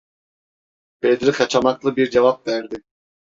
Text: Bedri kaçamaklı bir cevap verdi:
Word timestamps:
Bedri 1.03 1.31
kaçamaklı 1.31 1.95
bir 1.95 2.09
cevap 2.09 2.47
verdi: 2.47 2.83